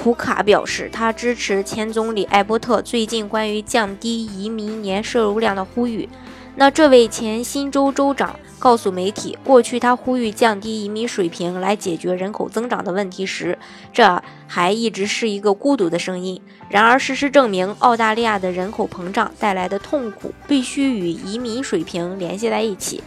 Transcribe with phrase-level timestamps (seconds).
[0.00, 6.08] 普卡表示，他支持前总理艾伯特最近关于降低移民年摄入量的呼吁。
[6.54, 13.58] 那这位前新州州长告诉媒体，过去他呼吁降低移民水平来解决人口增长的问题时，
[13.92, 16.40] 这还一直是一个孤独的声音。
[16.68, 23.02] 然而，事实证明，澳大利亚的人口膨胀带来的痛苦必须与移民水平联系在一起，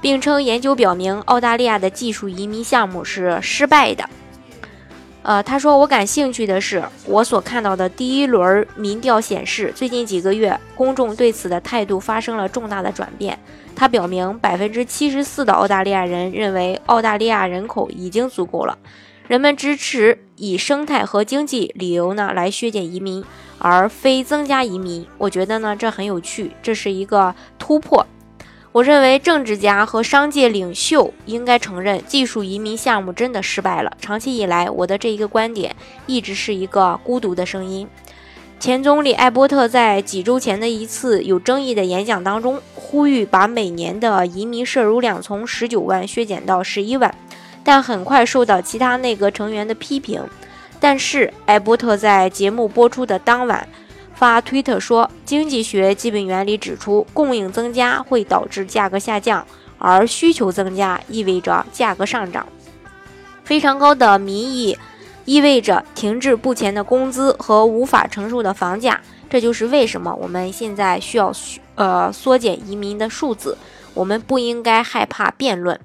[0.00, 4.08] 并称研究表明，澳大利亚的技术移民项目是失败的。
[5.22, 13.38] 呃，他说，我感兴趣的是，我所看到的第一轮民调显示，最近几个月公众对此的态度发生了重大的转变。
[13.76, 18.76] 他表明，百分之七十四的澳大利亚人认为澳大利亚人口已经足够了，
[19.28, 23.24] 人们支持以生态和经济理由呢来削减移民，
[23.58, 25.06] 而非增加移民。
[25.18, 28.04] 我觉得呢，这很有趣，这是一个突破。
[28.72, 33.92] 我认为政治家和商界领袖应该承认，技术移民项目真的失败了。
[34.00, 37.86] 长期以来，我的这一个观点一直是一个孤独的声音。
[38.58, 47.14] 前总理艾伯特在几周前的一次有争议的演讲当中，呼吁把每年的移民摄入量从十九万削减到十一万，
[47.62, 50.24] 但很快受到其他内阁成员的批评。
[50.80, 53.68] 但是，艾伯特在节目播出的当晚。
[54.22, 59.44] 发推特说，经济学基本原理指出，供应增加会导致价格下降，
[59.78, 62.46] 而需求增加意味着价格上涨。
[63.42, 64.78] 非常高的民意
[65.24, 69.00] 意味着停滞不前的工资和无法承受的房价。
[69.28, 71.32] 这就是为什么我们现在需要
[71.74, 73.58] 呃缩减移民的数字。
[73.92, 75.80] 我们不应该害怕辩论。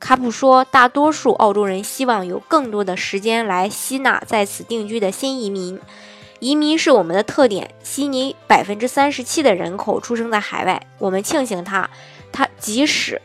[0.00, 5.78] 卡普说，大多数澳洲人希望有更多的时间来吸纳在此定居的新移民。
[6.38, 7.70] 移民是我们的特点。
[7.82, 11.88] 悉尼百分之三十七的人口出生在海外，我们庆幸他。
[12.32, 13.20] 他即使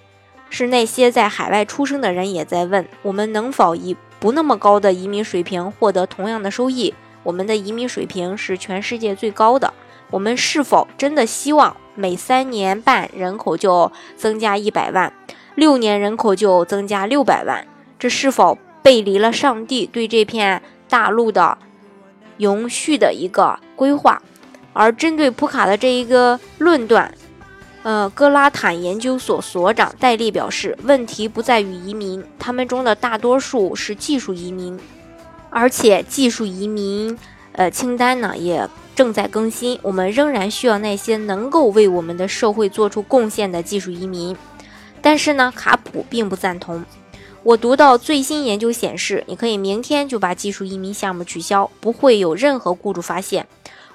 [0.50, 6.94] 是那些在海外出生的人，也在问我们能否以不那么高的移民水平获得同样的收益。
[7.24, 9.74] 我们的移民水平是全世界最高的。
[10.10, 15.14] 我们是否真的希望每三年半人口就增加一百万，
[15.56, 17.66] 六年人口就增加六百万？
[18.00, 21.58] 这是否背离了上帝对这片大陆的？
[22.38, 24.22] 永续的一个规划，
[24.74, 27.14] 而针对普卡的这一个论断，
[27.84, 34.80] 呃，格拉坦研究所所长戴利表示，问题不在于移民，他们中的大多数是技术移民，
[35.50, 37.18] 而且技术移民，
[37.54, 44.36] 呃，清单呢也正在更新，我们仍然需要那些能够为我们的社会做出贡献的技术移民。
[45.02, 46.86] 但是呢，卡普并不赞同。
[47.44, 53.48] 我读到最新研究显示，你可以明天就把技术移民项目取消，不会有任何雇主发现。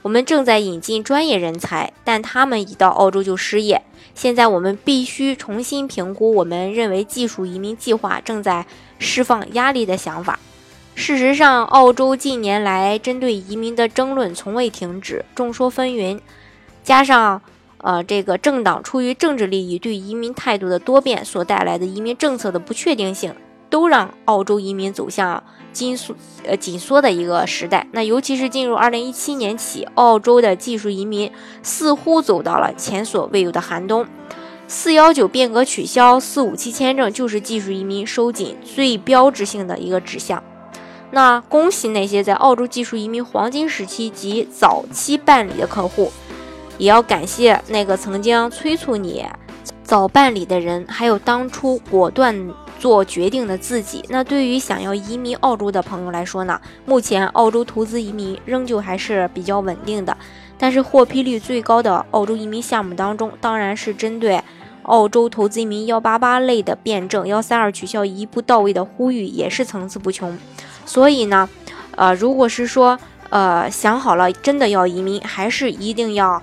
[0.02, 3.82] 我们正在引进专业人才，但他们一到澳洲就失业。
[4.16, 8.66] 现在我们必须重新评估我们认为技术移民计划正在
[8.98, 10.40] 释放压力的想法。
[10.96, 16.18] 事实上，澳洲近年来针对移民的争论从未停止，众说纷纭，
[16.82, 17.40] 加上。
[17.86, 23.32] 呃，这个政党出于政治利益对移民态度的多变所带来的移民政策的不确定性，
[23.70, 25.40] 都让澳洲移民走向
[25.72, 26.12] 紧缩
[26.44, 27.86] 呃紧缩的一个时代。
[27.92, 31.30] 那尤其是进入二零一七年起，澳洲的技术移民
[31.62, 34.04] 似乎走到了前所未有的寒冬。
[34.66, 40.42] 四幺九变革取消四五七签证，就是技术移民收紧最标志性的一个指向。
[41.12, 46.10] 那恭喜那些在澳洲技术移民黄金时期及早期办理的客户。
[46.78, 49.24] 也要感谢那个曾经催促你
[49.82, 54.04] 早办理的人，还有当初果断做决定的自己。
[54.08, 60.16] 那对于想要移民澳洲的朋友来说呢，目前澳洲投资移民仍旧还是比较稳定的。
[60.58, 64.42] 但是获批率最高的澳洲移民项目当中，当然是针对
[64.82, 70.36] 澳洲投资移民幺八八类的辩证，幺三二取消一步到位的呼吁也是层出不穷。
[70.84, 71.48] 所以呢，
[71.94, 72.98] 呃，如果是说
[73.30, 76.42] 呃想好了真的要移民，还是一定要。